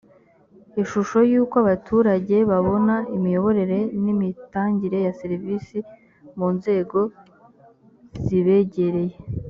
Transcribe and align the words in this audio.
ishusho 0.81 1.17
y’ 1.31 1.33
uko 1.41 1.55
abaturage 1.63 2.35
babona 2.49 2.95
imiyoborere 3.15 3.79
n’ 4.03 4.05
imitangire 4.13 4.97
ya 5.05 5.13
serivisi 5.19 5.77
mu 6.37 6.47
nzego 6.55 6.99
zibegereye 8.25 9.15